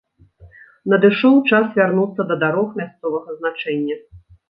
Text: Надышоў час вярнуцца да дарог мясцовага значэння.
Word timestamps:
Надышоў 0.93 1.37
час 1.51 1.77
вярнуцца 1.81 2.21
да 2.33 2.41
дарог 2.47 2.67
мясцовага 2.83 3.29
значэння. 3.41 4.05